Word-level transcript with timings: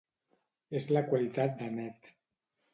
És 0.79 0.87
la 0.97 1.05
qualitat 1.11 1.55
de 1.63 1.71
net. 1.79 2.13